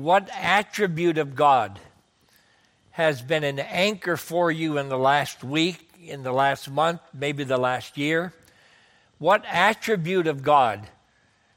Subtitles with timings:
[0.00, 1.78] What attribute of God
[2.92, 7.44] has been an anchor for you in the last week, in the last month, maybe
[7.44, 8.32] the last year?
[9.18, 10.88] What attribute of God?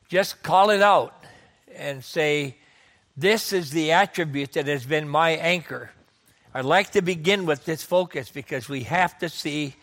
[0.10, 1.24] Just call it out
[1.74, 2.58] and say,
[3.16, 5.92] This is the attribute that has been my anchor.
[6.54, 9.74] I'd like to begin with this focus because we have to see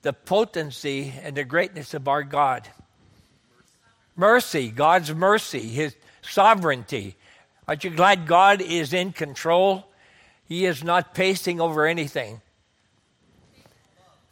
[0.00, 2.66] the potency and the greatness of our God.
[4.16, 7.16] Mercy, God's mercy, His sovereignty.
[7.70, 9.86] Aren't you glad God is in control?
[10.48, 12.40] He is not pacing over anything.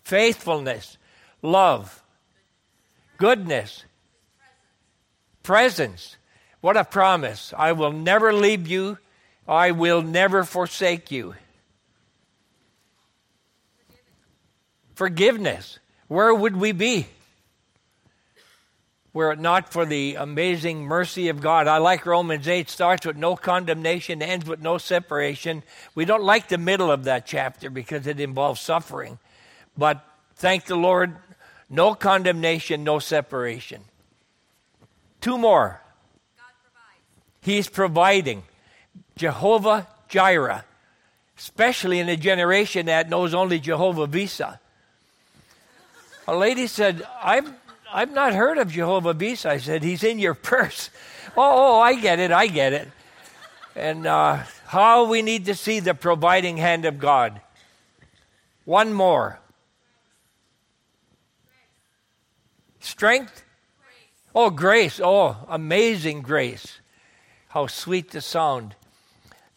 [0.02, 0.98] Faithfulness,
[1.40, 2.02] love,
[3.16, 3.84] goodness,
[5.44, 6.16] presence.
[6.62, 7.54] What a promise.
[7.56, 8.98] I will never leave you,
[9.46, 11.36] I will never forsake you.
[14.96, 15.78] Forgiveness.
[16.08, 17.06] Where would we be?
[19.18, 21.66] Were it not for the amazing mercy of God.
[21.66, 25.64] I like Romans 8, starts with no condemnation, ends with no separation.
[25.96, 29.18] We don't like the middle of that chapter because it involves suffering.
[29.76, 30.04] But
[30.36, 31.16] thank the Lord,
[31.68, 33.82] no condemnation, no separation.
[35.20, 35.80] Two more.
[37.40, 38.44] He's providing.
[39.16, 40.64] Jehovah Jireh,
[41.36, 44.60] especially in a generation that knows only Jehovah Visa.
[46.28, 47.52] A lady said, I've,
[47.92, 49.50] I've not heard of Jehovah Visa.
[49.50, 50.90] I said, He's in your purse.
[51.36, 52.88] oh, oh, I get it, I get it.
[53.74, 57.40] And uh, how we need to see the providing hand of God.
[58.64, 59.38] One more.
[62.80, 63.44] Strength?
[64.34, 65.00] Oh, grace.
[65.02, 66.80] Oh, amazing grace.
[67.48, 68.74] How sweet the sound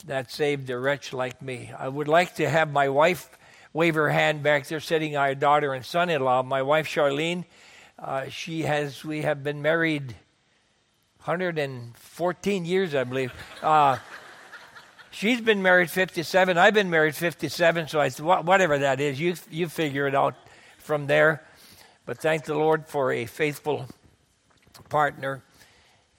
[0.05, 1.71] that saved a wretch like me.
[1.77, 3.29] I would like to have my wife
[3.73, 6.41] wave her hand back there, sitting our daughter and son in law.
[6.41, 7.45] My wife, Charlene,
[8.01, 10.15] uh, she has, we have been married
[11.23, 13.31] 114 years, I believe.
[13.61, 13.99] Uh,
[15.11, 16.57] she's been married 57.
[16.57, 20.33] I've been married 57, so I whatever that is, you, you figure it out
[20.79, 21.43] from there.
[22.07, 23.85] But thank the Lord for a faithful
[24.89, 25.43] partner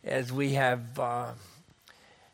[0.04, 1.32] as we have uh,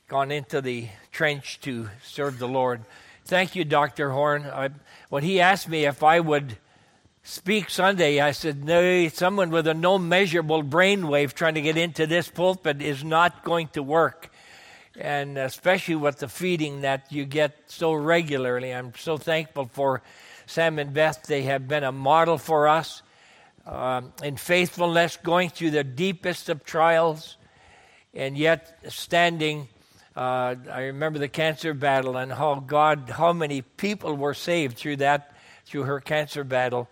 [0.08, 2.82] gone into the trench to serve the Lord.
[3.24, 4.10] Thank you, Dr.
[4.10, 4.44] Horn.
[4.44, 4.68] I,
[5.08, 6.58] when he asked me if I would
[7.28, 12.06] speak Sunday, I said, No, someone with a no measurable brainwave trying to get into
[12.06, 14.30] this pulpit is not going to work.
[14.98, 18.74] And especially with the feeding that you get so regularly.
[18.74, 20.02] I'm so thankful for
[20.46, 21.24] Sam and Beth.
[21.24, 23.02] They have been a model for us
[23.66, 27.36] um, in faithfulness, going through the deepest of trials,
[28.14, 29.68] and yet standing
[30.16, 34.96] uh, I remember the cancer battle and how God, how many people were saved through
[34.96, 35.32] that,
[35.64, 36.88] through her cancer battle.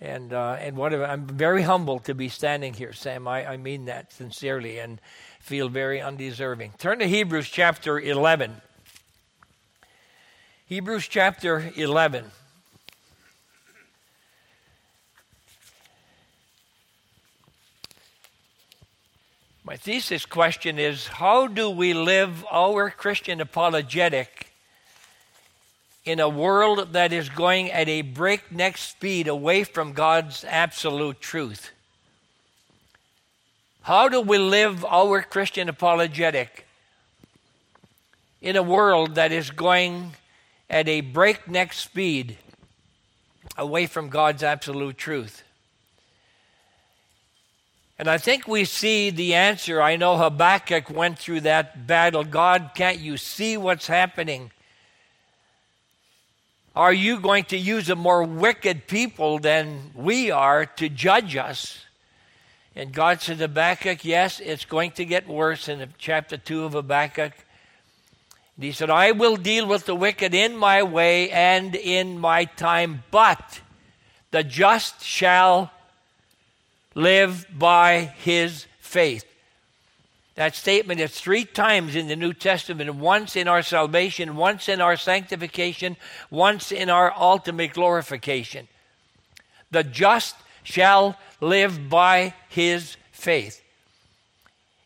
[0.00, 3.28] And, uh, and whatever, I'm very humbled to be standing here, Sam.
[3.28, 4.98] I, I mean that sincerely and
[5.40, 6.72] feel very undeserving.
[6.78, 8.62] Turn to Hebrews chapter 11.
[10.66, 12.30] Hebrews chapter 11.
[19.64, 24.49] My thesis question is how do we live our Christian apologetic
[26.10, 31.70] in a world that is going at a breakneck speed away from God's absolute truth?
[33.82, 36.66] How do we live our Christian apologetic
[38.42, 40.14] in a world that is going
[40.68, 42.38] at a breakneck speed
[43.56, 45.44] away from God's absolute truth?
[48.00, 49.80] And I think we see the answer.
[49.80, 52.24] I know Habakkuk went through that battle.
[52.24, 54.50] God, can't you see what's happening?
[56.76, 61.84] Are you going to use a more wicked people than we are to judge us?
[62.76, 66.72] And God said to Habakkuk, Yes, it's going to get worse in chapter 2 of
[66.74, 67.32] Habakkuk.
[68.56, 72.44] And he said, I will deal with the wicked in my way and in my
[72.44, 73.60] time, but
[74.30, 75.72] the just shall
[76.94, 79.24] live by his faith.
[80.40, 84.80] That statement is three times in the New Testament once in our salvation, once in
[84.80, 85.98] our sanctification,
[86.30, 88.66] once in our ultimate glorification.
[89.70, 93.62] The just shall live by his faith.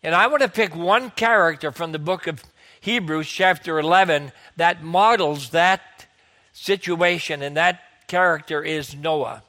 [0.03, 2.43] And I want to pick one character from the book of
[2.81, 6.07] Hebrews, chapter 11, that models that
[6.53, 9.45] situation, and that character is Noah.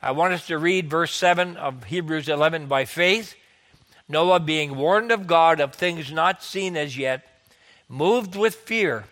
[0.00, 3.34] I want us to read verse 7 of Hebrews 11 by faith.
[4.10, 7.26] Noah, being warned of God of things not seen as yet,
[7.88, 9.04] moved with fear,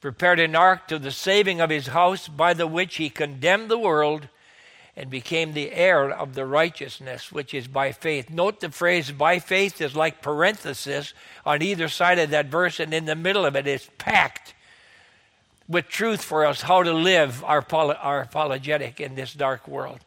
[0.00, 3.78] prepared an ark to the saving of his house, by the which he condemned the
[3.78, 4.28] world
[4.96, 8.28] and became the heir of the righteousness which is by faith.
[8.28, 11.14] Note the phrase by faith is like parenthesis
[11.46, 14.54] on either side of that verse, and in the middle of it is packed
[15.68, 20.00] with truth for us how to live our, our apologetic in this dark world.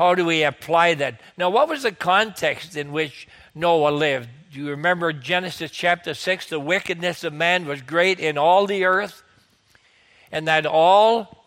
[0.00, 1.20] How do we apply that?
[1.36, 4.30] Now, what was the context in which Noah lived?
[4.50, 6.46] Do you remember Genesis chapter 6?
[6.46, 9.22] The wickedness of man was great in all the earth,
[10.32, 11.44] and that all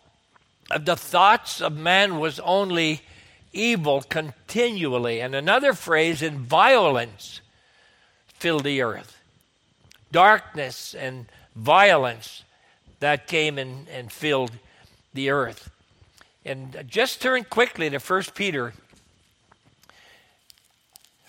[0.70, 3.00] of the thoughts of man was only
[3.52, 5.20] evil continually.
[5.20, 7.40] And another phrase, in violence,
[8.28, 9.18] filled the earth.
[10.12, 11.26] Darkness and
[11.56, 12.44] violence
[13.00, 14.52] that came and, and filled
[15.12, 15.73] the earth.
[16.46, 18.74] And just turn quickly to 1 Peter.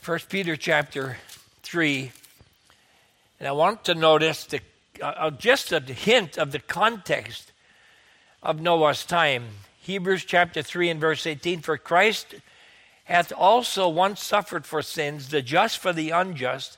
[0.03, 1.17] 1 Peter chapter
[1.63, 2.11] 3.
[3.39, 4.59] And I want to notice the,
[5.01, 7.53] uh, just a hint of the context
[8.43, 9.45] of Noah's time.
[9.79, 12.35] Hebrews chapter 3 and verse 18 For Christ
[13.05, 16.77] hath also once suffered for sins, the just for the unjust,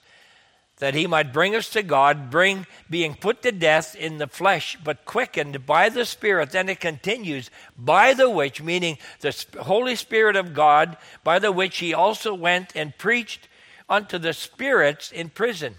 [0.80, 4.78] that he might bring us to God, bring being put to death in the flesh,
[4.84, 6.52] but quickened by the Spirit.
[6.52, 11.80] Then it continues, by the which, meaning the Holy Spirit of God, by the which
[11.80, 13.48] he also went and preached
[13.90, 15.76] unto the spirits in prison.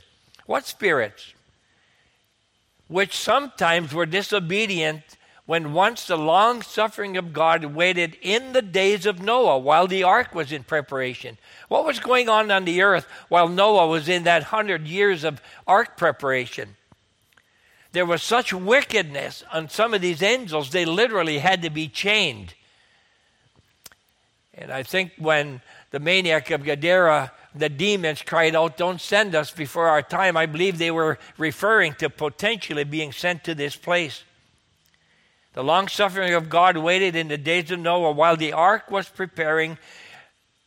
[0.47, 1.35] What spirits?
[2.89, 5.03] Which sometimes were disobedient
[5.49, 10.03] when once the long suffering of God waited in the days of Noah while the
[10.03, 11.39] ark was in preparation.
[11.69, 15.41] What was going on on the earth while Noah was in that hundred years of
[15.67, 16.77] ark preparation?
[17.93, 22.53] There was such wickedness on some of these angels, they literally had to be chained.
[24.53, 25.63] And I think when
[25.93, 30.45] the maniac of Gadara, the demons cried out, Don't send us before our time, I
[30.45, 34.25] believe they were referring to potentially being sent to this place.
[35.59, 39.09] The long suffering of God waited in the days of Noah while the ark was
[39.09, 39.77] preparing,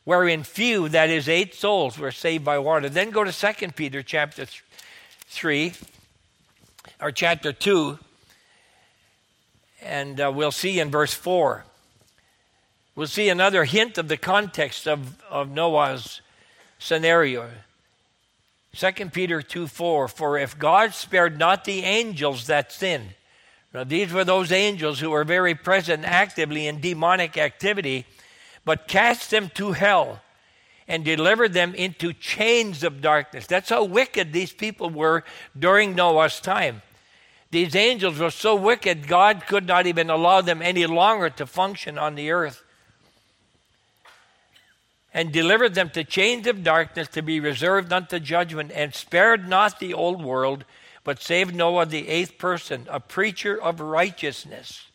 [0.03, 2.89] wherein few, that is, eight souls, were saved by water.
[2.89, 4.45] Then go to 2 Peter chapter
[5.27, 5.71] 3,
[6.99, 7.99] or chapter 2,
[9.81, 11.63] and uh, we'll see in verse 4.
[12.93, 16.19] We'll see another hint of the context of, of Noah's
[16.79, 17.49] scenario.
[18.75, 23.11] 2 Peter 2 4 For if God spared not the angels that sinned,
[23.73, 28.05] now, these were those angels who were very present actively in demonic activity,
[28.65, 30.21] but cast them to hell
[30.89, 33.47] and delivered them into chains of darkness.
[33.47, 35.23] That's how wicked these people were
[35.57, 36.81] during Noah's time.
[37.49, 41.97] These angels were so wicked, God could not even allow them any longer to function
[41.97, 42.63] on the earth.
[45.13, 49.79] And delivered them to chains of darkness to be reserved unto judgment, and spared not
[49.79, 50.65] the old world
[51.03, 54.87] but saved Noah, the eighth person, a preacher of righteousness,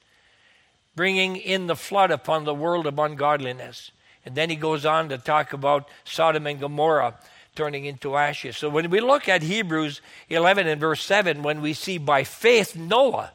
[0.95, 3.91] bringing in the flood upon the world of ungodliness.
[4.25, 7.15] And then he goes on to talk about Sodom and Gomorrah
[7.55, 8.57] turning into ashes.
[8.57, 12.77] So when we look at Hebrews 11 and verse 7, when we see by faith
[12.77, 13.33] Noah,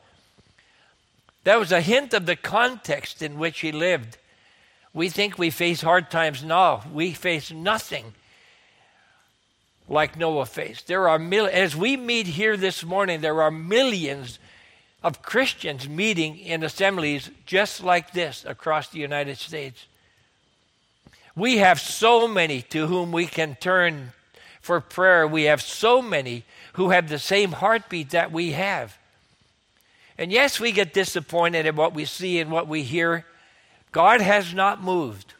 [1.43, 4.17] that was a hint of the context in which he lived.
[4.93, 6.83] We think we face hard times now.
[6.93, 8.13] We face nothing
[9.87, 10.87] like Noah faced.
[10.87, 14.39] There are mil- as we meet here this morning, there are millions
[15.03, 19.87] of Christians meeting in assemblies just like this across the United States.
[21.35, 24.11] We have so many to whom we can turn
[24.61, 25.25] for prayer.
[25.27, 26.43] We have so many
[26.73, 28.97] who have the same heartbeat that we have.
[30.17, 33.25] And yes, we get disappointed in what we see and what we hear.
[33.91, 35.33] God has not moved,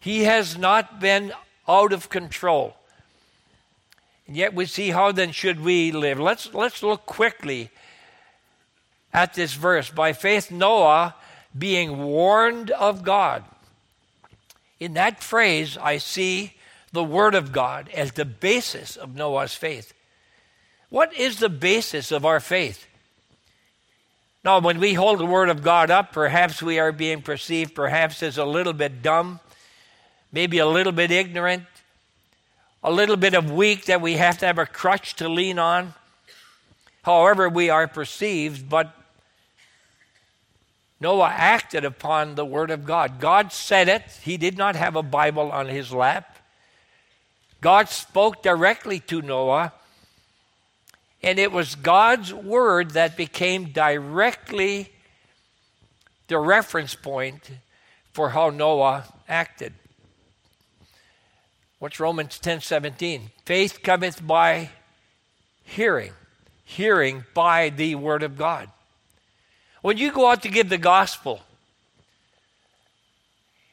[0.00, 1.32] He has not been
[1.66, 2.77] out of control.
[4.28, 6.20] And yet we see how then should we live.
[6.20, 7.70] Let's, let's look quickly
[9.12, 9.90] at this verse.
[9.90, 11.14] By faith, Noah
[11.58, 13.42] being warned of God.
[14.78, 16.52] In that phrase, I see
[16.92, 19.94] the Word of God as the basis of Noah's faith.
[20.90, 22.86] What is the basis of our faith?
[24.44, 28.22] Now, when we hold the Word of God up, perhaps we are being perceived perhaps
[28.22, 29.40] as a little bit dumb,
[30.32, 31.64] maybe a little bit ignorant,
[32.82, 35.94] a little bit of weak that we have to have a crutch to lean on.
[37.02, 38.94] However, we are perceived, but
[41.00, 43.20] Noah acted upon the Word of God.
[43.20, 44.02] God said it.
[44.22, 46.38] He did not have a Bible on his lap.
[47.60, 49.72] God spoke directly to Noah,
[51.22, 54.90] and it was God's Word that became directly
[56.28, 57.50] the reference point
[58.12, 59.72] for how Noah acted.
[61.78, 63.30] What's Romans 10 17?
[63.44, 64.70] Faith cometh by
[65.62, 66.12] hearing,
[66.64, 68.68] hearing by the word of God.
[69.82, 71.42] When you go out to give the gospel,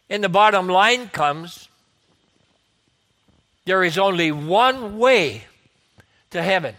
[0.07, 1.67] And the bottom line comes
[3.65, 5.45] there is only one way
[6.29, 6.75] to heaven.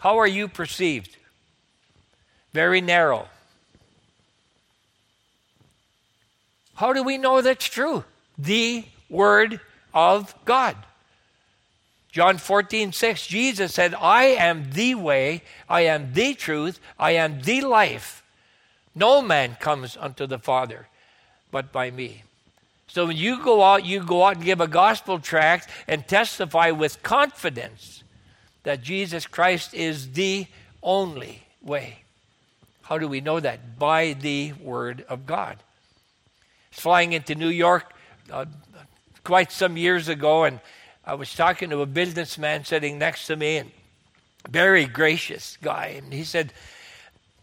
[0.00, 1.16] How are you perceived?
[2.52, 3.28] Very narrow.
[6.74, 8.04] How do we know that's true?
[8.36, 9.60] The Word
[9.96, 10.76] of God.
[12.12, 17.42] John 14, 6, Jesus said, I am the way, I am the truth, I am
[17.42, 18.22] the life.
[18.94, 20.86] No man comes unto the Father
[21.50, 22.22] but by me.
[22.88, 26.70] So when you go out, you go out and give a gospel tract and testify
[26.70, 28.02] with confidence
[28.62, 30.46] that Jesus Christ is the
[30.82, 32.00] only way.
[32.82, 33.78] How do we know that?
[33.78, 35.56] By the Word of God.
[36.70, 37.92] Flying into New York
[38.30, 38.44] uh,
[39.26, 40.60] quite some years ago, and
[41.04, 43.72] I was talking to a businessman sitting next to me, and
[44.48, 46.52] very gracious guy, and he said,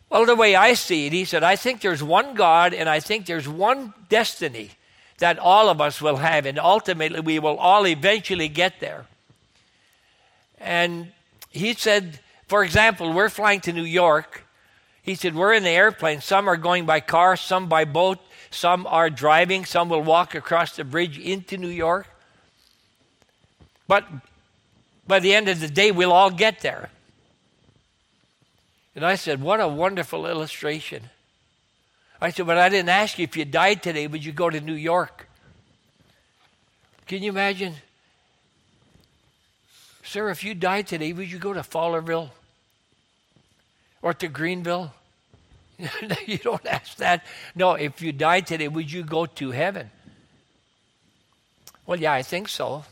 [0.10, 3.02] well, the way I see it, he said, I think there's one God and I
[3.02, 4.70] think there's one destiny
[5.18, 9.06] that all of us will have, and ultimately we will all eventually get there.
[10.60, 11.12] And
[11.50, 14.43] he said, for example, we're flying to New York.
[15.04, 16.22] He said, We're in the airplane.
[16.22, 18.20] Some are going by car, some by boat,
[18.50, 22.08] some are driving, some will walk across the bridge into New York.
[23.88, 24.08] But
[25.06, 26.90] by the end of the day, we'll all get there.
[28.96, 31.10] And I said, What a wonderful illustration.
[32.22, 34.62] I said, But I didn't ask you if you died today, would you go to
[34.62, 35.28] New York?
[37.08, 37.76] Can you imagine?
[40.04, 42.30] Sir, if you died today, would you go to Fowlerville
[44.04, 44.94] or to Greenville?
[46.28, 47.26] you don't ask that.
[47.56, 49.90] No, if you died today, would you go to heaven?
[51.88, 52.84] Well, yeah, I think so.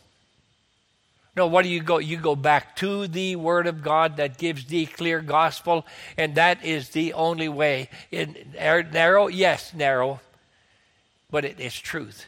[1.36, 2.00] No, what do you go?
[2.00, 5.86] You go back to the Word of God that gives the clear gospel,
[6.18, 7.90] and that is the only way.
[8.12, 10.20] In narrow, yes, narrow,
[11.30, 12.26] but it is truth.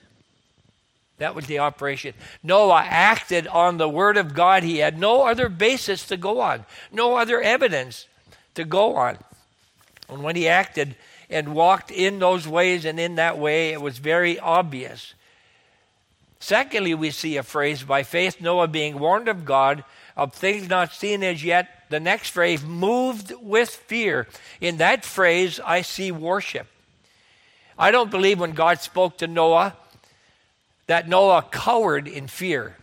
[1.18, 2.14] That was the operation.
[2.44, 4.64] Noah acted on the Word of God.
[4.64, 8.08] He had no other basis to go on, no other evidence
[8.56, 9.18] to go on.
[10.10, 10.96] And when he acted
[11.30, 15.14] and walked in those ways and in that way, it was very obvious
[16.44, 19.86] Secondly, we see a phrase by faith, Noah being warned of God
[20.18, 21.86] of things not seen as yet.
[21.88, 24.28] The next phrase, moved with fear.
[24.60, 26.68] In that phrase, I see worship.
[27.80, 29.78] I don't believe when God spoke to Noah
[30.88, 32.76] that Noah cowered in fear.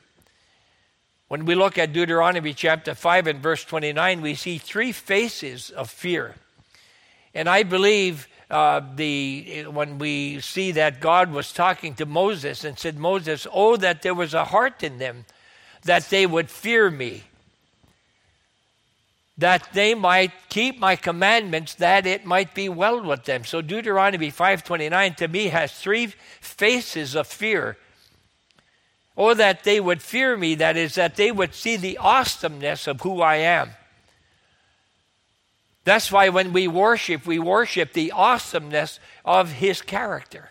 [1.30, 5.88] When we look at Deuteronomy chapter 5 and verse 29, we see three faces of
[5.88, 6.34] fear.
[7.36, 12.76] And I believe uh, the when we see that God was talking to Moses and
[12.76, 15.24] said, Moses, oh, that there was a heart in them,
[15.84, 17.22] that they would fear me,
[19.38, 23.44] that they might keep my commandments, that it might be well with them.
[23.44, 26.06] So Deuteronomy 5:29 to me has three
[26.40, 27.76] faces of fear.
[29.16, 33.00] Oh, that they would fear me, that is, that they would see the awesomeness of
[33.00, 33.70] who I am.
[35.84, 40.50] That's why when we worship, we worship the awesomeness of his character.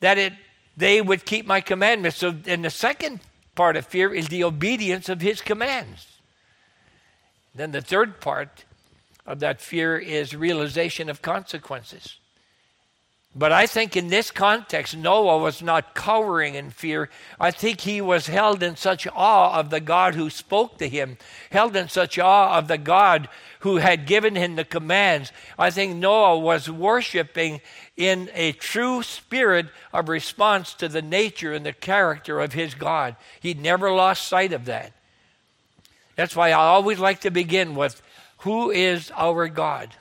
[0.00, 0.32] That it
[0.76, 2.18] they would keep my commandments.
[2.18, 3.20] So and the second
[3.54, 6.06] part of fear is the obedience of his commands.
[7.54, 8.64] Then the third part
[9.24, 12.18] of that fear is realization of consequences.
[13.36, 17.10] But I think in this context, Noah was not cowering in fear.
[17.40, 21.18] I think he was held in such awe of the God who spoke to him,
[21.50, 23.28] held in such awe of the God
[23.60, 25.32] who had given him the commands.
[25.58, 27.60] I think Noah was worshiping
[27.96, 33.16] in a true spirit of response to the nature and the character of his God.
[33.40, 34.92] He never lost sight of that.
[36.14, 38.00] That's why I always like to begin with
[38.38, 39.92] Who is our God?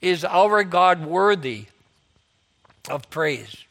[0.00, 1.66] Is our God worthy
[2.88, 3.64] of praise.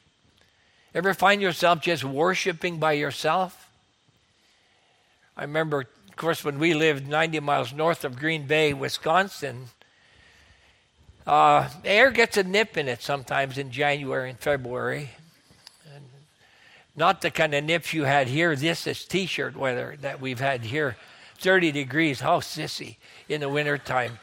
[0.94, 3.70] Ever find yourself just worshiping by yourself?
[5.36, 9.66] I remember, of course, when we lived 90 miles north of Green Bay, Wisconsin,
[11.28, 15.10] uh, air gets a nip in it sometimes in January and February.
[15.94, 16.06] And
[16.96, 18.56] not the kind of nips you had here.
[18.56, 20.96] This is t shirt weather that we've had here.
[21.40, 22.22] 30 degrees.
[22.22, 22.96] How sissy
[23.30, 24.18] in the wintertime.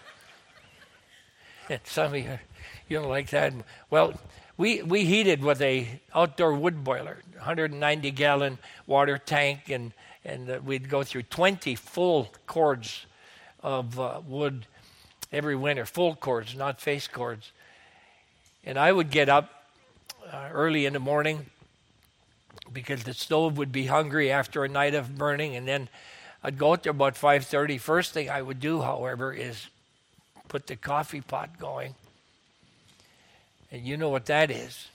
[1.69, 2.39] And some of you,
[2.89, 3.53] you don't like that.
[3.91, 4.15] Well,
[4.56, 9.92] we, we heated with a outdoor wood boiler, 190 gallon water tank, and,
[10.25, 13.06] and uh, we'd go through 20 full cords
[13.62, 14.66] of uh, wood
[15.32, 17.50] every winter, full cords, not face cords.
[18.64, 19.64] And I would get up
[20.30, 21.46] uh, early in the morning
[22.73, 25.88] because the stove would be hungry after a night of burning, and then
[26.44, 27.80] I'd go out there about 5:30.
[27.80, 29.66] First thing I would do, however, is
[30.49, 31.94] put the coffee pot going
[33.75, 34.87] and you know what that is.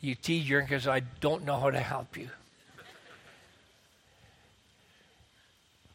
[0.00, 2.28] You your because I don't know how to help you.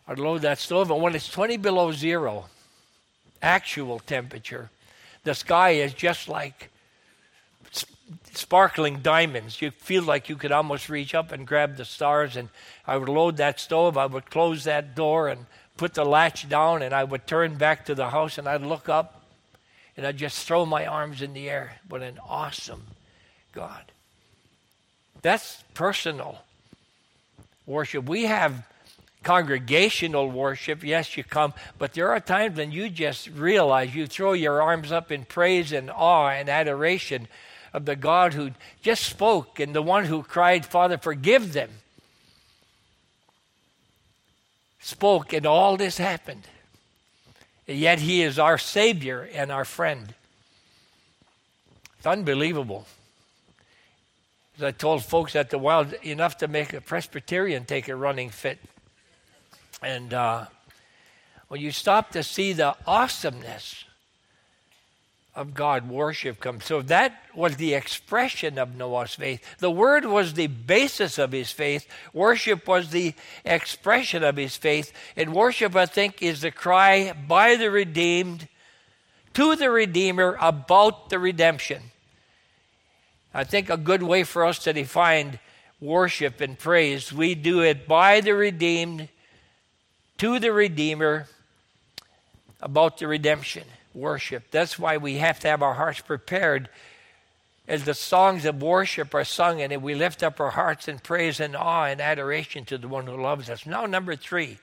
[0.07, 2.45] I'd load that stove, and when it's 20 below zero,
[3.41, 4.69] actual temperature,
[5.25, 6.69] the sky is just like
[8.31, 9.61] sparkling diamonds.
[9.61, 12.37] You feel like you could almost reach up and grab the stars.
[12.37, 12.47] And
[12.87, 16.81] I would load that stove, I would close that door and put the latch down,
[16.81, 19.22] and I would turn back to the house and I'd look up
[19.95, 21.77] and I'd just throw my arms in the air.
[21.87, 22.83] What an awesome
[23.53, 23.83] God.
[25.21, 26.39] That's personal
[27.65, 28.05] worship.
[28.05, 28.67] We have
[29.23, 30.83] congregational worship.
[30.83, 34.91] Yes, you come, but there are times when you just realize you throw your arms
[34.91, 37.27] up in praise and awe and adoration
[37.73, 41.69] of the God who just spoke and the one who cried, Father, forgive them.
[44.79, 46.43] Spoke, and all this happened.
[47.65, 50.13] Yet, He is our Savior and our friend.
[51.97, 52.85] It's unbelievable.
[54.57, 58.29] As I told folks at the Wild, enough to make a Presbyterian take a running
[58.29, 58.59] fit.
[59.81, 60.45] And uh,
[61.47, 63.85] when you stop to see the awesomeness
[65.35, 66.65] of God, worship comes.
[66.65, 69.43] So that was the expression of Noah's faith.
[69.57, 71.87] The word was the basis of his faith.
[72.13, 74.93] Worship was the expression of his faith.
[75.15, 78.47] And worship, I think, is the cry by the redeemed
[79.33, 81.81] to the Redeemer about the redemption.
[83.33, 85.39] I think a good way for us to define
[85.81, 89.09] worship and praise, we do it by the redeemed
[90.19, 91.27] to the Redeemer
[92.61, 93.63] about the redemption,
[93.93, 94.43] worship.
[94.51, 96.69] That's why we have to have our hearts prepared
[97.67, 101.39] as the songs of worship are sung and we lift up our hearts in praise
[101.39, 103.65] and awe and adoration to the one who loves us.
[103.65, 104.57] Now, number three.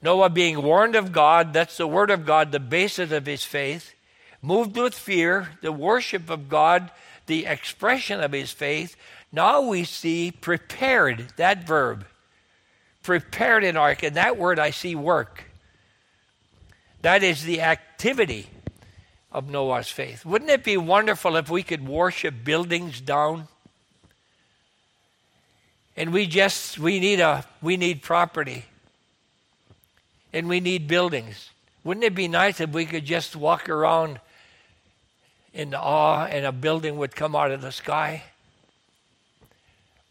[0.00, 3.94] Noah being warned of God, that's the word of God, the basis of his faith.
[4.40, 6.90] Moved with fear, the worship of God,
[7.26, 8.96] the expression of his faith.
[9.30, 12.04] Now we see prepared, that verb
[13.02, 15.44] prepared an ark, and that word I see work.
[17.02, 18.48] That is the activity
[19.32, 20.24] of Noah's faith.
[20.24, 23.48] Wouldn't it be wonderful if we could worship buildings down?
[25.96, 28.64] And we just we need a we need property.
[30.32, 31.50] And we need buildings.
[31.84, 34.20] Wouldn't it be nice if we could just walk around
[35.52, 38.22] in awe and a building would come out of the sky?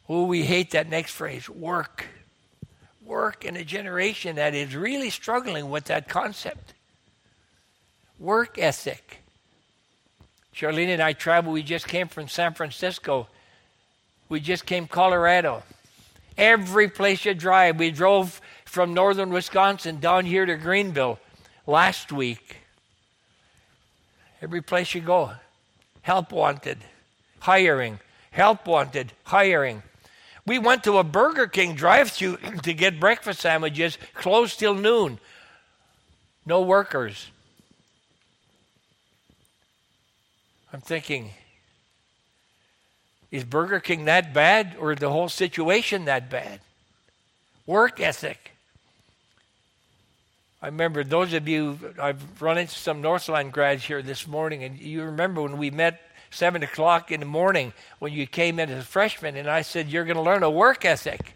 [0.07, 2.05] Oh, we hate that next phrase, work
[3.03, 6.73] work in a generation that is really struggling with that concept.
[8.21, 9.17] Work ethic.
[10.55, 11.55] Charlene and I traveled.
[11.55, 13.27] We just came from San Francisco.
[14.29, 15.63] We just came Colorado.
[16.37, 21.17] Every place you drive, we drove from northern Wisconsin down here to Greenville
[21.65, 22.57] last week.
[24.39, 25.31] Every place you go,
[26.03, 26.77] help wanted,
[27.39, 29.81] hiring, help wanted, hiring.
[30.45, 35.17] We went to a Burger King drive through to get breakfast sandwiches, closed till noon.
[36.45, 37.30] No workers.
[40.73, 41.31] I'm thinking,
[43.29, 46.59] is Burger King that bad or the whole situation that bad?
[47.65, 48.51] Work ethic.
[50.61, 54.79] I remember those of you, I've run into some Northland grads here this morning, and
[54.79, 58.83] you remember when we met 7 o'clock in the morning when you came in as
[58.83, 61.33] a freshman, and I said, You're going to learn a work ethic.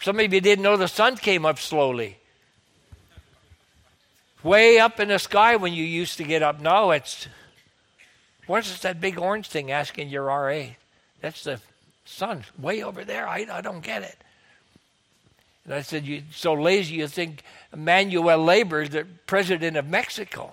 [0.00, 2.16] Some of you didn't know the sun came up slowly.
[4.42, 6.60] Way up in the sky when you used to get up.
[6.60, 7.28] Now it's,
[8.52, 10.64] what's that big orange thing asking your RA?
[11.22, 11.58] That's the
[12.04, 13.26] sun way over there.
[13.26, 14.18] I, I don't get it.
[15.64, 20.52] And I said, You're so lazy you think Manuel Labor is the president of Mexico.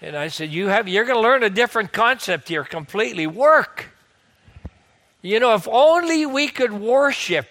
[0.00, 3.26] And I said, you have, You're going to learn a different concept here completely.
[3.26, 3.88] Work.
[5.22, 7.48] You know, if only we could worship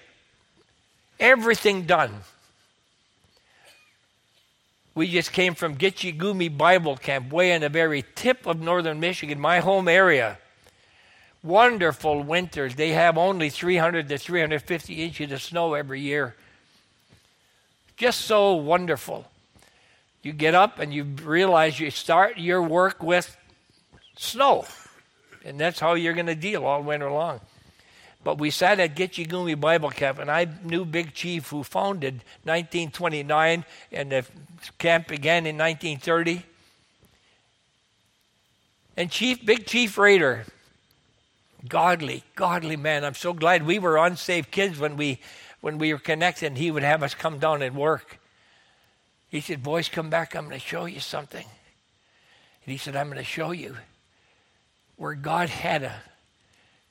[1.20, 2.22] everything done.
[4.94, 9.00] We just came from Gitche Gumee Bible Camp, way in the very tip of northern
[9.00, 10.38] Michigan, my home area.
[11.44, 12.76] Wonderful winters.
[12.76, 16.36] They have only 300 to 350 inches of snow every year.
[17.96, 19.26] Just so wonderful.
[20.24, 23.38] You get up and you realize you start your work with
[24.18, 24.66] snow.
[25.44, 27.40] And that's how you're going to deal all winter long.
[28.24, 32.24] But we sat at Gitche Gumee Bible Camp, and I knew Big Chief who founded
[32.44, 34.26] 1929, and the
[34.78, 36.46] camp began in 1930.
[38.96, 40.46] And Chief, Big Chief Raider,
[41.68, 43.04] godly, godly man.
[43.04, 45.20] I'm so glad we were unsaved kids when we
[45.62, 48.20] when we were connected, and he would have us come down and work.
[49.30, 50.36] He said, Boys, come back.
[50.36, 51.46] I'm going to show you something.
[51.46, 53.78] And he said, I'm going to show you.
[54.98, 56.02] where God had a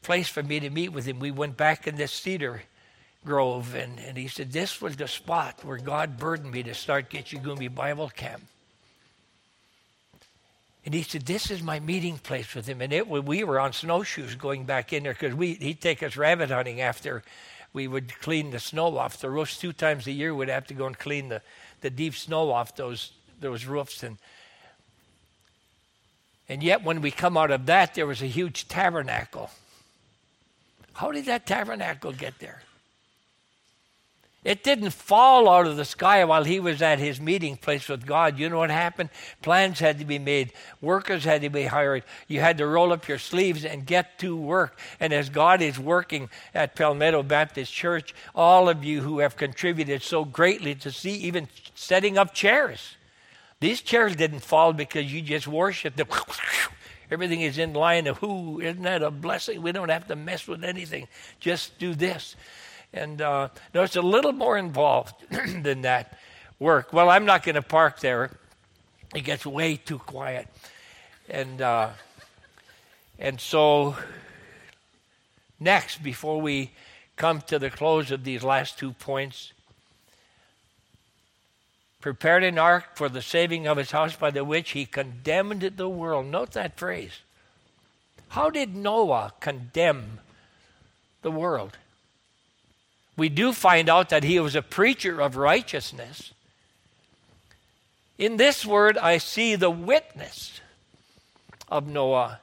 [0.02, 1.18] place for me to meet with Him.
[1.18, 2.62] We went back in this cedar
[3.24, 7.10] grove, and, and He said, This was the spot where God burdened me to start
[7.10, 8.42] Gitche Gumee Bible Camp.
[10.84, 13.72] And he said, "This is my meeting place with him." And it we were on
[13.72, 17.22] snowshoes going back in there because he'd take us rabbit hunting after
[17.72, 20.34] we would clean the snow off the roofs two times a year.
[20.34, 21.42] We'd have to go and clean the,
[21.82, 24.18] the deep snow off those those roofs and
[26.48, 29.50] and yet when we come out of that there was a huge tabernacle.
[30.94, 32.62] How did that tabernacle get there?
[34.42, 38.06] It didn't fall out of the sky while he was at his meeting place with
[38.06, 38.38] God.
[38.38, 39.10] You know what happened?
[39.42, 42.04] Plans had to be made, workers had to be hired.
[42.26, 44.78] You had to roll up your sleeves and get to work.
[44.98, 50.02] And as God is working at Palmetto Baptist Church, all of you who have contributed
[50.02, 52.96] so greatly to see even setting up chairs.
[53.60, 56.08] These chairs didn't fall because you just worshiped them.
[57.10, 58.06] Everything is in line.
[58.06, 59.62] of Who isn't that a blessing?
[59.62, 61.08] We don't have to mess with anything.
[61.40, 62.36] Just do this.
[62.92, 65.14] And uh, no, it's a little more involved
[65.62, 66.18] than that
[66.58, 66.92] work.
[66.92, 68.30] Well, I'm not going to park there.
[69.14, 70.48] It gets way too quiet.
[71.28, 71.90] And, uh,
[73.18, 73.96] and so,
[75.58, 76.70] next, before we
[77.16, 79.52] come to the close of these last two points,
[82.00, 85.88] prepared an ark for the saving of his house by the which he condemned the
[85.88, 86.26] world.
[86.26, 87.20] Note that phrase.
[88.28, 90.20] How did Noah condemn
[91.22, 91.76] the world?
[93.20, 96.32] we do find out that he was a preacher of righteousness.
[98.16, 100.62] In this word, I see the witness
[101.68, 102.40] of Noah,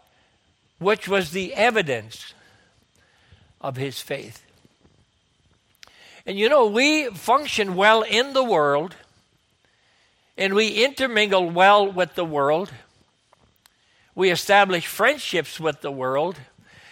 [0.78, 2.36] which was the evidence
[3.60, 4.46] of his faith.
[6.28, 8.96] And you know, we function well in the world,
[10.38, 12.72] and we intermingle well with the world.
[14.14, 16.38] We establish friendships with the world.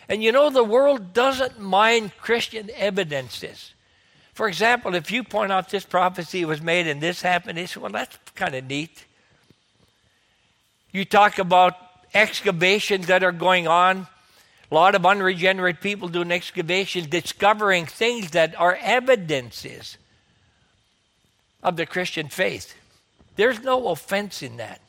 [0.10, 3.74] And you know, the world doesn't mind Christian evidences.
[4.34, 7.80] For example, if you point out this prophecy was made and this happened, they say,
[7.80, 9.06] well, that's kind of neat.
[10.92, 11.74] You talk about
[12.14, 14.08] excavations that are going on.
[14.72, 19.98] A lot of unregenerate people doing excavations, discovering things that are evidences
[21.64, 22.76] of the Christian faith.
[23.36, 24.82] There's no offense in that.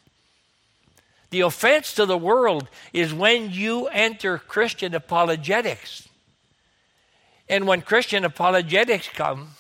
[1.30, 6.08] The offense to the world is when you enter Christian apologetics
[7.48, 9.50] and when Christian apologetics come,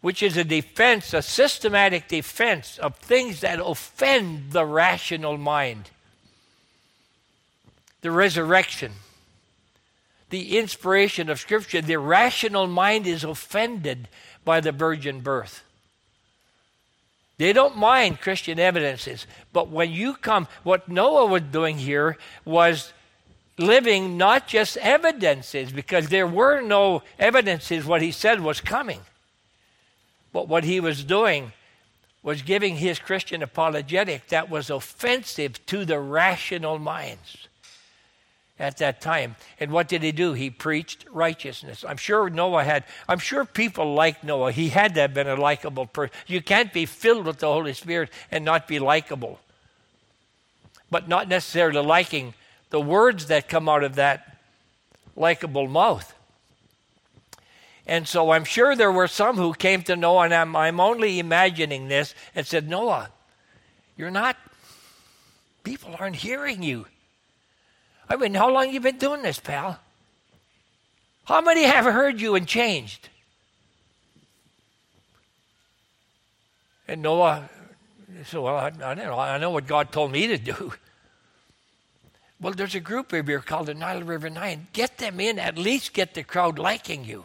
[0.00, 5.90] which is a defense, a systematic defense of things that offend the rational mind,
[8.00, 8.92] the resurrection,
[10.30, 14.08] the inspiration of Scripture, the rational mind is offended
[14.44, 15.62] by the virgin birth.
[17.38, 22.92] They don't mind Christian evidences, but when you come, what Noah was doing here was
[23.58, 29.00] living not just evidences, because there were no evidences what he said was coming.
[30.32, 31.52] But what he was doing
[32.22, 37.48] was giving his Christian apologetic that was offensive to the rational minds
[38.62, 39.34] at that time.
[39.58, 40.34] And what did he do?
[40.34, 41.84] He preached righteousness.
[41.86, 44.52] I'm sure Noah had, I'm sure people liked Noah.
[44.52, 46.14] He had to have been a likable person.
[46.28, 49.40] You can't be filled with the Holy Spirit and not be likable.
[50.92, 52.34] But not necessarily liking
[52.70, 54.38] the words that come out of that
[55.16, 56.14] likable mouth.
[57.84, 61.18] And so I'm sure there were some who came to Noah, and I'm, I'm only
[61.18, 63.10] imagining this, and said, Noah,
[63.96, 64.36] you're not,
[65.64, 66.86] people aren't hearing you.
[68.12, 69.80] I mean, how long you been doing this, pal?
[71.24, 73.08] How many have heard you and changed?
[76.86, 77.48] And Noah
[78.26, 79.18] said, Well, I, I know.
[79.18, 80.74] I know what God told me to do.
[82.38, 84.66] Well, there's a group over here called the Nile River Nine.
[84.74, 87.24] Get them in, at least get the crowd liking you.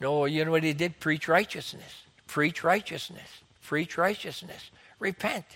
[0.00, 1.00] No, you know what he did?
[1.00, 2.02] Preach righteousness.
[2.26, 3.40] Preach righteousness.
[3.62, 4.70] Preach righteousness.
[4.98, 5.46] Repent.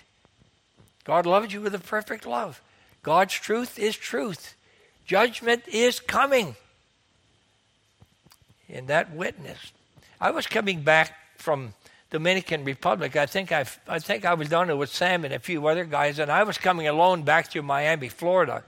[1.05, 2.61] God loves you with a perfect love.
[3.03, 4.55] God's truth is truth.
[5.05, 6.55] Judgment is coming.
[8.67, 9.71] In that witness.
[10.19, 11.75] I was coming back from
[12.09, 13.15] Dominican Republic.
[13.15, 15.85] I think I I think I was down there with Sam and a few other
[15.85, 18.63] guys, and I was coming alone back through Miami, Florida.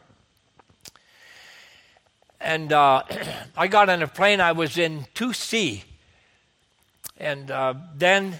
[2.39, 3.03] And uh,
[3.57, 4.39] I got on a plane.
[4.39, 5.81] I was in 2C,
[7.17, 8.39] and uh, then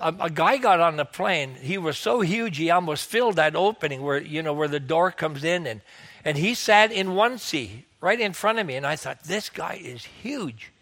[0.00, 1.54] a, a, guy got on the plane.
[1.60, 5.10] He was so huge he almost filled that opening where you know where the door
[5.10, 5.80] comes in, and
[6.24, 9.48] and he sat in one seat right in front of me, and I thought this
[9.48, 10.72] guy is huge.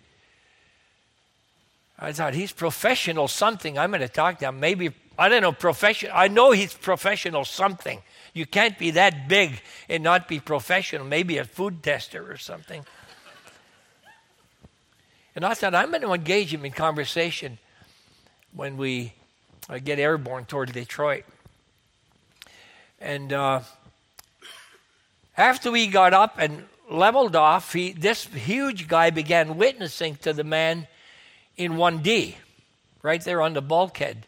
[1.99, 3.79] I thought he's professional something.
[3.79, 4.61] I'm going to talk to him.
[4.61, 6.13] Maybe I don't know, professional.
[6.15, 8.03] I know he's professional something.
[8.33, 12.85] You can't be that big and not be professional, maybe a food tester or something.
[15.37, 17.59] And I thought, I'm going to engage him in conversation
[18.55, 19.12] when we
[19.69, 21.25] uh, get airborne toward Detroit.
[23.01, 23.61] And uh,
[25.37, 30.45] after we got up and leveled off, he, this huge guy began witnessing to the
[30.45, 30.87] man
[31.57, 32.35] in 1D,
[33.03, 34.27] right there on the bulkhead.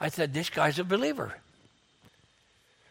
[0.00, 1.34] I said, This guy's a believer.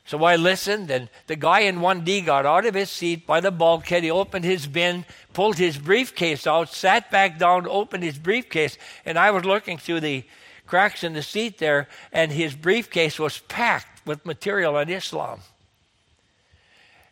[0.06, 3.52] So I listened, and the guy in 1D got out of his seat by the
[3.52, 4.04] bulkhead.
[4.04, 9.18] He opened his bin, pulled his briefcase out, sat back down, opened his briefcase, and
[9.18, 10.26] I was looking through the
[10.65, 15.39] cracks in the seat there, and his briefcase was packed with material on Islam.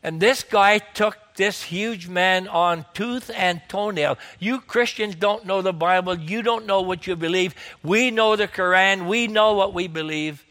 [0.03, 4.17] And this guy took this huge man on tooth and toenail.
[4.39, 6.17] You Christians don't know the Bible.
[6.17, 7.53] You don't know what you believe.
[7.83, 9.07] We know the Quran.
[9.07, 10.43] We know what we believe.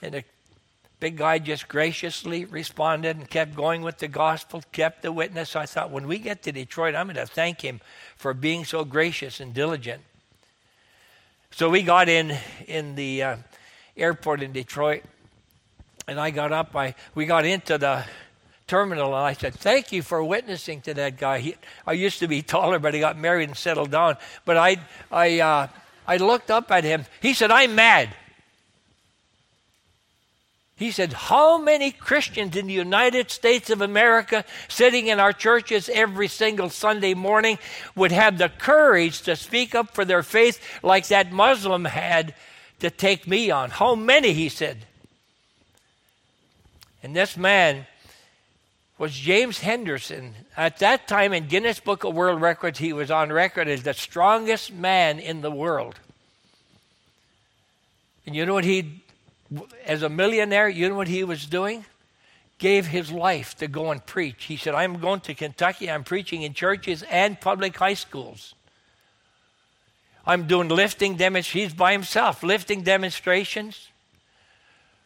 [0.00, 0.24] And the
[0.98, 5.54] big guy just graciously responded and kept going with the gospel, kept the witness.
[5.54, 7.80] I thought, when we get to Detroit, I'm going to thank him
[8.16, 10.02] for being so gracious and diligent.
[11.54, 12.36] So we got in
[12.66, 13.36] in the uh,
[13.94, 15.02] airport in Detroit,
[16.08, 16.74] and I got up.
[16.74, 18.04] I we got into the
[18.66, 21.40] terminal, and I said, Thank you for witnessing to that guy.
[21.40, 24.16] He, I used to be taller, but he got married and settled down.
[24.46, 24.78] But I,
[25.10, 25.68] I, uh,
[26.06, 27.04] I looked up at him.
[27.20, 28.08] He said, I'm mad.
[30.82, 35.88] He said, How many Christians in the United States of America sitting in our churches
[35.88, 37.60] every single Sunday morning
[37.94, 42.34] would have the courage to speak up for their faith like that Muslim had
[42.80, 43.70] to take me on?
[43.70, 44.32] How many?
[44.32, 44.78] He said.
[47.00, 47.86] And this man
[48.98, 50.34] was James Henderson.
[50.56, 53.94] At that time in Guinness Book of World Records, he was on record as the
[53.94, 55.94] strongest man in the world.
[58.26, 59.01] And you know what he,
[59.84, 61.84] as a millionaire, you know what he was doing?
[62.58, 64.44] Gave his life to go and preach.
[64.44, 68.54] He said, I'm going to Kentucky, I'm preaching in churches and public high schools.
[70.24, 71.72] I'm doing lifting demonstrations.
[71.72, 73.88] He's by himself, lifting demonstrations.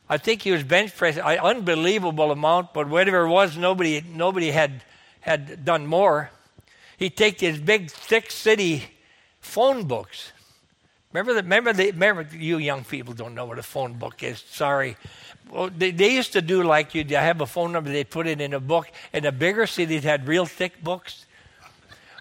[0.09, 4.51] I think he was bench pressing an unbelievable amount, but whatever it was, nobody, nobody
[4.51, 4.85] had,
[5.21, 6.31] had done more.
[6.99, 8.85] He'd take his big, thick city
[9.41, 10.33] phone books.
[11.17, 14.45] Remember, the, remember, the, remember, you young people don't know what a phone book is.
[14.51, 14.99] Sorry.
[15.51, 18.27] Well, they, they used to do like you I have a phone number, they put
[18.27, 18.91] it in a book.
[19.15, 21.25] In the bigger cities, had real thick books.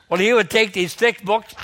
[0.08, 1.56] Well, he would take these thick books,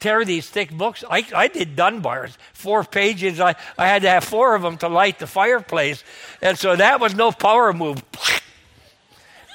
[0.00, 1.04] tear these thick books.
[1.10, 3.38] I, I did Dunbar's, four pages.
[3.38, 6.02] I, I had to have four of them to light the fireplace.
[6.40, 8.02] And so that was no power move.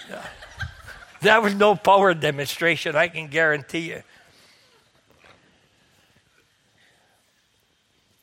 [1.21, 4.03] that was no power demonstration, I can guarantee you.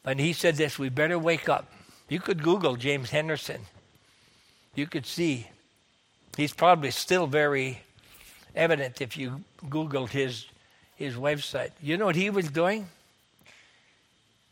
[0.04, 1.72] And he said this we better wake up.
[2.08, 3.62] You could Google James Henderson.
[4.74, 5.48] You could see.
[6.36, 7.80] He's probably still very
[8.54, 10.46] evident if you Googled his
[10.96, 11.70] his website.
[11.82, 12.88] You know what he was doing?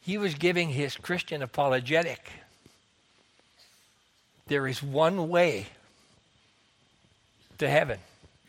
[0.01, 2.31] He was giving his Christian apologetic.
[4.49, 5.67] There is one way
[7.59, 8.01] to heaven,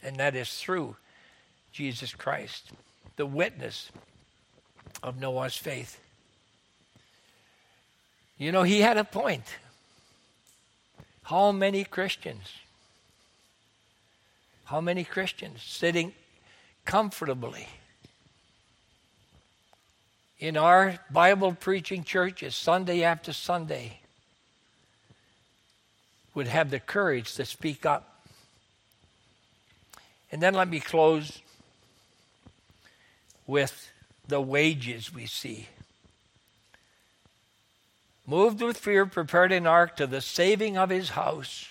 [0.02, 0.96] and that is through
[1.72, 2.72] Jesus Christ,
[3.16, 3.92] the witness
[5.04, 6.00] of Noah's faith.
[8.44, 9.46] You know, he had a point.
[11.24, 12.52] How many Christians,
[14.66, 16.12] how many Christians sitting
[16.84, 17.70] comfortably
[20.40, 24.00] in our Bible preaching churches, Sunday after Sunday,
[26.36, 28.28] would have the courage to speak up.
[30.34, 31.40] And then let me close
[33.48, 33.90] with
[34.28, 35.70] the wages we see.
[38.26, 41.68] Moved with fear, prepared an ark to the saving of his house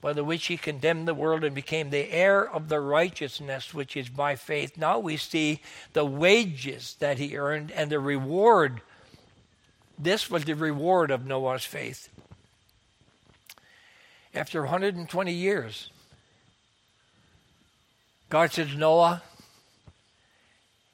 [0.00, 3.96] by the which he condemned the world and became the heir of the righteousness which
[3.96, 4.76] is by faith.
[4.76, 5.60] Now we see
[5.94, 8.82] the wages that he earned and the reward.
[9.98, 12.08] This was the reward of Noah's faith.
[14.32, 15.90] After 120 years,
[18.28, 19.22] God says, Noah,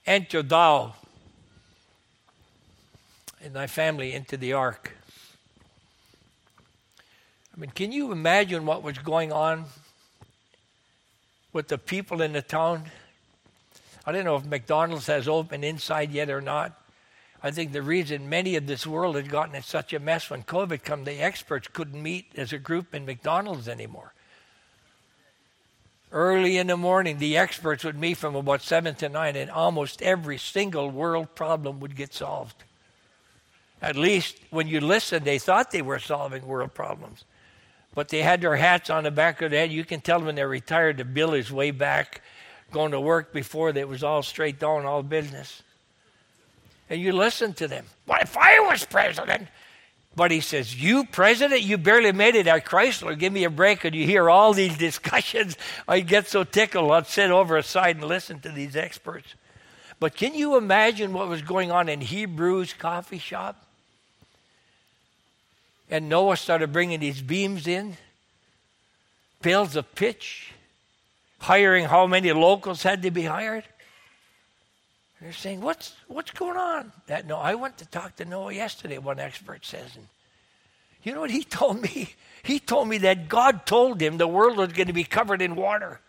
[0.07, 0.95] enter thou
[3.43, 4.93] and thy family into the ark.
[7.55, 9.65] I mean, can you imagine what was going on
[11.53, 12.85] with the people in the town?
[14.07, 16.79] I don't know if McDonald's has opened inside yet or not.
[17.43, 20.45] I think the reason many of this world had gotten in such a mess when
[20.45, 24.15] COVID came, the experts couldn't meet as a group in McDonald's anymore.
[26.13, 30.03] Early in the morning, the experts would meet from about 7 to 9, and almost
[30.03, 32.63] every single world problem would get solved.
[33.83, 37.25] At least when you listen, they thought they were solving world problems.
[37.95, 39.73] But they had their hats on the back of their head.
[39.73, 42.23] You can tell when they're retired, the bill is way back,
[42.71, 45.63] going to work before they was all straight down, all business.
[46.89, 47.85] And you listen to them.
[48.07, 49.49] What if I was president?
[50.15, 53.19] But he says, You, president, you barely made it at Chrysler.
[53.19, 53.85] Give me a break.
[53.85, 55.57] And you hear all these discussions.
[55.89, 56.91] I get so tickled.
[56.93, 59.35] I'd sit over aside and listen to these experts.
[59.99, 63.67] But can you imagine what was going on in Hebrew's coffee shop?
[65.93, 67.99] And Noah started bringing these beams in,
[69.43, 70.51] bales of pitch,
[71.39, 73.65] hiring how many locals had to be hired.
[75.21, 76.93] They're saying, what's, what's going on?
[77.09, 79.95] That no, I went to talk to Noah yesterday, one expert says.
[79.95, 80.07] And
[81.03, 82.15] you know what he told me?
[82.43, 85.57] He told me that God told him the world was going to be covered in
[85.57, 86.01] water.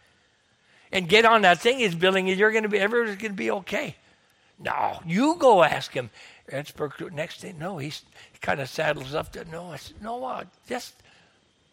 [0.93, 3.37] And get on that thing he's building, and you're going to be, everyone's going to
[3.37, 3.97] be okay.
[4.59, 6.09] No, you go ask him.
[6.51, 7.93] Erzberg, next thing, no, he
[8.41, 10.93] kind of saddles up to, no, I said, no, uh, just,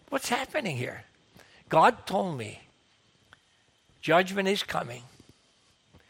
[0.09, 1.05] what's happening here?
[1.69, 2.61] God told me
[4.01, 5.03] judgment is coming.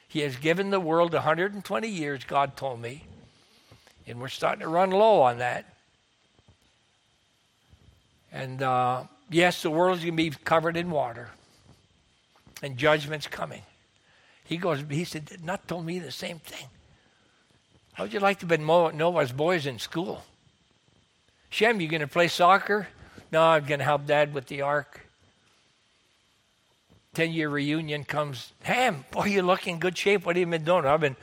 [0.08, 3.04] He has given the world 120 years, God told me.
[4.06, 5.66] And we're starting to run low on that.
[8.32, 11.30] And uh, yes, the world is going to be covered in water.
[12.62, 13.62] And judgment's coming.
[14.44, 16.66] He goes, he said, not told me the same thing.
[18.00, 20.24] How would you like to be Noah's boys in school?
[21.50, 22.88] Shem, you going to play soccer?
[23.30, 25.02] No, I'm going to help Dad with the ark.
[27.12, 28.52] 10 year reunion comes.
[28.62, 30.24] Ham, boy, you look in good shape.
[30.24, 30.86] What have you been doing?
[30.86, 31.16] I've been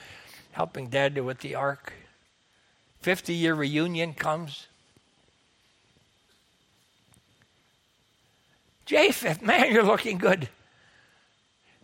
[0.51, 1.93] helping Dad with the ark.
[2.99, 4.67] 50 year reunion comes.
[8.85, 10.47] Japheth, man, you're looking good.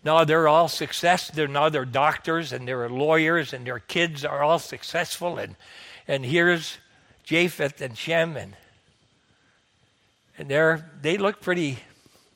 [0.04, 1.30] No, they're all success.
[1.30, 5.38] They're now they're doctors and they're lawyers and their kids are all successful.
[5.38, 5.56] And
[6.08, 6.78] and here's
[7.24, 8.56] Japheth and Shem and
[10.38, 11.80] and they're they look pretty.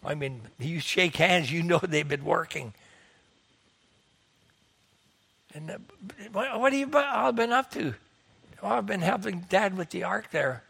[0.05, 2.73] I mean, you shake hands, you know they've been working.
[5.53, 5.77] And uh,
[6.31, 7.95] what, what have you all been up to?
[8.61, 10.63] Oh, I've been helping Dad with the ark there.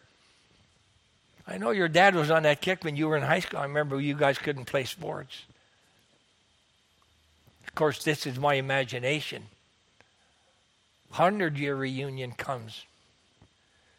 [1.46, 3.60] I know your dad was on that kick when you were in high school.
[3.60, 5.44] I remember you guys couldn't play sports
[7.76, 9.44] course, this is my imagination.
[11.12, 12.86] Hundred year reunion comes.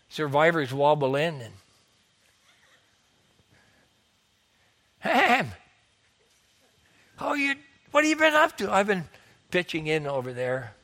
[0.09, 1.55] Survivors wobble in and
[5.01, 5.53] Ham,
[7.17, 7.55] how you?
[7.93, 8.73] What have you been up to?
[8.73, 9.09] I've been
[9.51, 10.75] pitching in over there,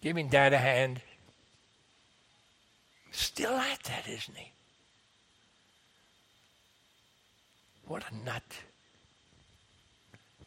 [0.00, 1.00] giving Dad a hand.
[3.10, 4.52] Still at that, isn't he?
[7.86, 8.44] What a nut.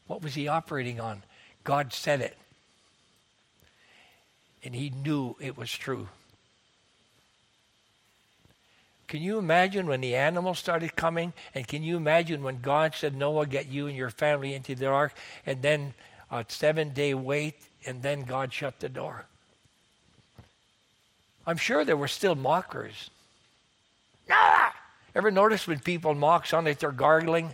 [0.08, 1.24] What was he operating on?
[1.64, 2.38] God said it.
[4.64, 6.08] And he knew it was true.
[9.08, 11.34] Can you imagine when the animals started coming?
[11.54, 14.88] And can you imagine when God said, Noah, get you and your family into the
[14.88, 15.14] ark?
[15.46, 15.94] And then
[16.32, 19.26] a seven day wait, and then God shut the door.
[21.46, 23.10] I'm sure there were still mockers.
[24.28, 24.74] Noah!
[25.14, 27.54] Ever notice when people mock, like they're gargling?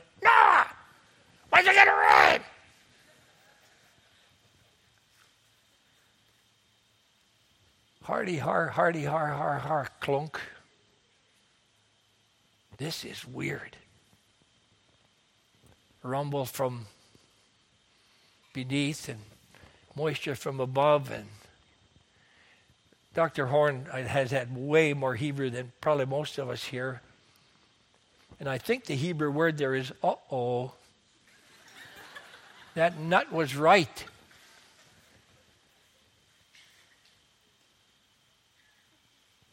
[1.50, 1.99] When's it gonna rain?
[8.20, 10.42] Hardy har, hardy har, har, har, clunk.
[12.78, 13.78] This is weird.
[16.04, 16.88] Rumble from
[18.52, 19.20] beneath and
[19.96, 21.28] moisture from above and
[23.14, 23.46] Dr.
[23.46, 27.00] Horn has had way more Hebrew than probably most of us here.
[28.38, 30.74] And I think the Hebrew word there is uh oh.
[32.76, 34.06] That nut was right.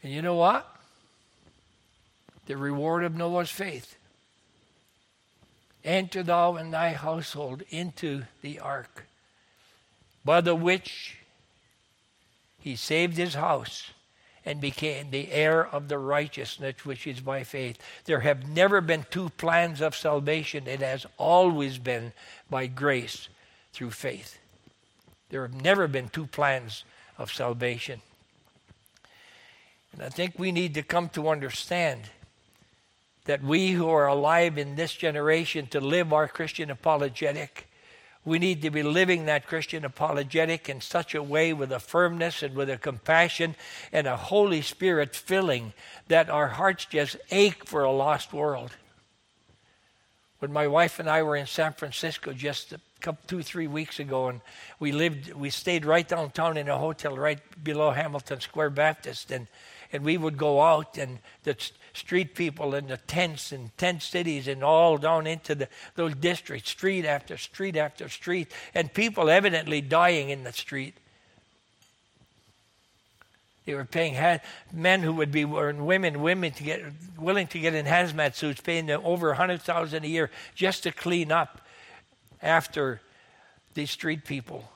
[0.06, 0.72] And you know what?
[2.46, 3.96] The reward of Noah's faith.
[5.84, 9.06] Enter thou and thy household into the ark,
[10.24, 11.18] by the which
[12.60, 13.90] he saved his house
[14.44, 17.76] and became the heir of the righteousness which is by faith.
[18.04, 22.12] There have never been two plans of salvation, it has always been
[22.48, 23.28] by grace
[23.72, 24.38] through faith.
[25.30, 26.84] There have never been two plans
[27.18, 28.02] of salvation.
[29.96, 32.02] And I think we need to come to understand
[33.24, 37.66] that we who are alive in this generation to live our Christian apologetic
[38.26, 42.42] we need to be living that Christian apologetic in such a way with a firmness
[42.42, 43.54] and with a compassion
[43.92, 45.72] and a Holy Spirit filling
[46.08, 48.72] that our hearts just ache for a lost world.
[50.40, 54.00] When my wife and I were in San Francisco just a couple, two, three weeks
[54.00, 54.40] ago, and
[54.80, 59.46] we lived, we stayed right downtown in a hotel right below Hamilton Square Baptist, and
[59.92, 61.56] and we would go out and the
[61.92, 66.70] street people in the tents and tent cities and all down into the, those districts,
[66.70, 70.94] street after street after street, and people evidently dying in the street.
[73.64, 74.40] They were paying
[74.72, 76.82] men who would be and women, women to get
[77.18, 80.84] willing to get in hazmat suits, paying them over a hundred thousand a year just
[80.84, 81.60] to clean up
[82.40, 83.00] after
[83.74, 84.70] these street people.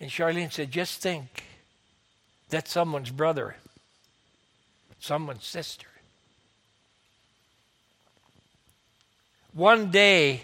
[0.00, 1.44] And Charlene said, just think
[2.48, 3.56] that's someone's brother,
[4.98, 5.88] someone's sister.
[9.52, 10.42] One day,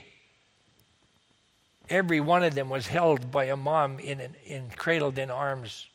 [1.91, 5.87] every one of them was held by a mom in, an, in cradled in arms,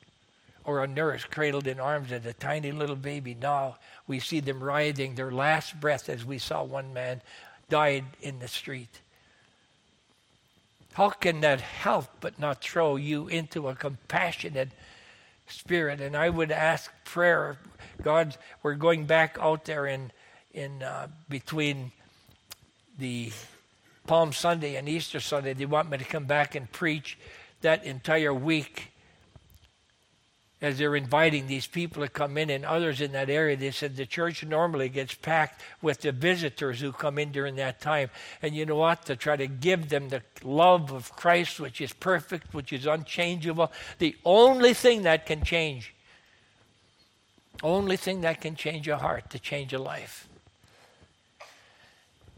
[0.64, 3.34] or a nurse cradled in arms as a tiny little baby.
[3.34, 7.22] Now we see them writhing their last breath, as we saw one man
[7.70, 9.02] died in the street.
[10.98, 14.72] How can that help but not throw you into a compassionate
[15.46, 16.02] spirit?
[16.02, 17.60] And I would ask prayer,
[18.02, 20.12] God, we're going back out there in
[20.56, 21.92] in uh, between
[22.98, 23.32] the
[24.08, 25.54] Palm Sunday and Easter Sunday.
[25.54, 27.20] They want me to come back and preach
[27.62, 28.92] that entire week
[30.62, 33.96] as they're inviting these people to come in and others in that area, they said
[33.96, 38.10] the church normally gets packed with the visitors who come in during that time.
[38.42, 39.06] And you know what?
[39.06, 43.72] To try to give them the love of Christ, which is perfect, which is unchangeable,
[44.00, 45.94] the only thing that can change,
[47.62, 50.28] only thing that can change a heart, to change a life.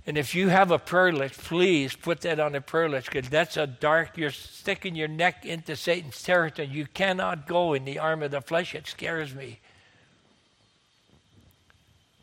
[0.08, 3.30] And if you have a prayer list, please put that on a prayer list because
[3.30, 6.68] that's a dark, you're sticking your neck into Satan's territory.
[6.68, 8.74] You cannot go in the arm of the flesh.
[8.74, 9.60] It scares me.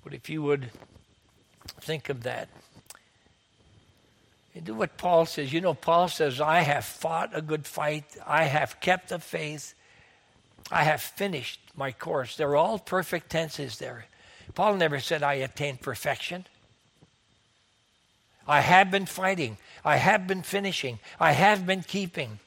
[0.02, 0.70] But if you would
[1.80, 2.48] think of that
[4.56, 5.52] and do what Paul says.
[5.52, 9.74] You know, Paul says, I have fought a good fight, I have kept the faith,
[10.70, 12.36] I have finished my course.
[12.36, 14.06] They're all perfect tenses there.
[14.54, 16.46] Paul never said, I attained perfection.
[18.46, 19.58] I have been fighting.
[19.84, 20.98] I have been finishing.
[21.18, 22.38] I have been keeping.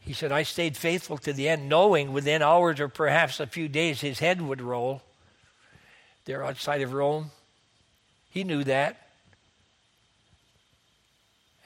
[0.00, 3.68] He said, I stayed faithful to the end, knowing within hours or perhaps a few
[3.68, 5.02] days his head would roll.
[6.26, 7.32] There outside of Rome.
[8.30, 9.06] He knew that.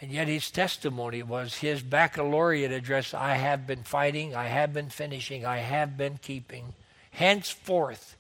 [0.01, 4.88] And yet his testimony was his baccalaureate address I have been fighting, I have been
[4.88, 6.72] finishing, I have been keeping.
[7.11, 8.16] Henceforth,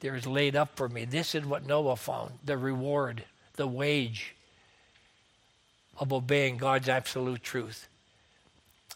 [0.00, 1.04] there is laid up for me.
[1.04, 3.24] This is what Noah found the reward,
[3.56, 4.34] the wage
[5.98, 7.88] of obeying God's absolute truth.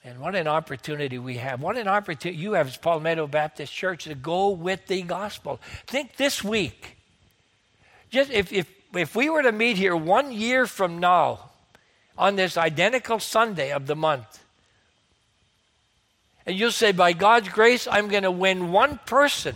[0.05, 1.61] And what an opportunity we have.
[1.61, 5.61] What an opportunity you have as Palmetto Baptist Church to go with the gospel.
[5.87, 6.97] Think this week.
[8.11, 11.51] Just if, if, if we were to meet here one year from now
[12.19, 14.41] on this identical Sunday of the month,
[16.45, 19.55] and you'll say, by God's grace, I'm going to win one person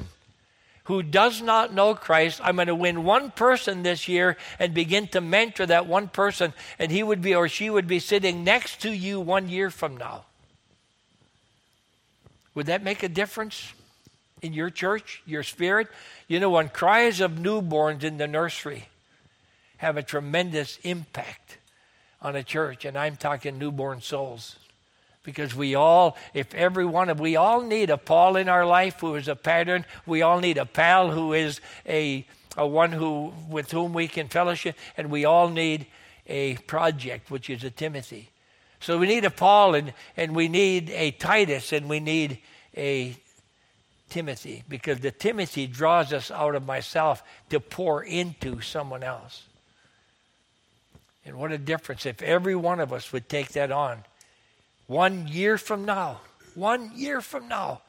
[0.87, 2.41] who does not know Christ.
[2.43, 6.53] I'm going to win one person this year and begin to mentor that one person,
[6.79, 9.97] and he would be or she would be sitting next to you one year from
[9.97, 10.25] now.
[12.55, 13.73] Would that make a difference
[14.43, 15.89] in your church, your spirit?
[16.29, 18.89] You know, when cries of newborns in the nursery
[19.79, 21.59] have a tremendous impact
[22.23, 24.57] on a church, and I'm talking newborn souls
[25.27, 29.01] because we all, if every one of, we all need a Paul in our life
[29.01, 29.85] who is a pattern.
[30.07, 32.25] We all need a pal who is a,
[32.57, 35.87] a one who with whom we can fellowship, and we all need
[36.29, 38.31] a project, which is a Timothy.
[38.81, 42.39] So we need a Paul, and, and we need a Titus, and we need
[42.77, 43.17] a
[44.09, 49.43] Timothy, because the Timothy draws us out of myself to pour into someone else.
[51.25, 54.05] And what a difference if every one of us would take that on
[54.87, 56.21] one year from now,
[56.55, 57.83] one year from now,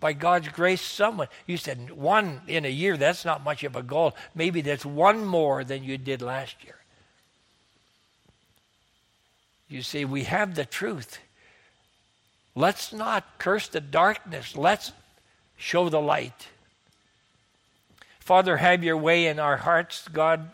[0.00, 3.82] by God's grace, someone, you said one in a year, that's not much of a
[3.82, 4.14] goal.
[4.34, 6.76] Maybe that's one more than you did last year.
[9.68, 11.18] You see, we have the truth.
[12.54, 14.56] Let's not curse the darkness.
[14.56, 14.92] Let's
[15.56, 16.48] show the light.
[18.20, 20.50] Father, have your way in our hearts, God.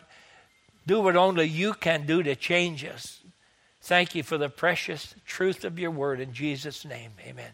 [0.87, 3.21] Do what only you can do to change us.
[3.85, 6.19] Thank you for the precious truth of your word.
[6.19, 7.51] In Jesus' name, amen.